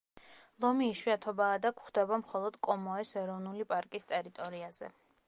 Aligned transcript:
ლომი 0.63 0.85
იშვიათობაა 0.93 1.59
და 1.65 1.71
გვხვდება 1.81 2.19
მხოლოდ 2.23 2.59
კომოეს 2.69 3.13
ეროვნული 3.25 3.69
პარკის 3.75 4.11
ტერიტორიაზე. 4.15 4.95